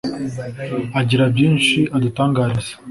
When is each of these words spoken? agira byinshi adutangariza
agira 0.99 1.23
byinshi 1.33 1.79
adutangariza 1.95 2.71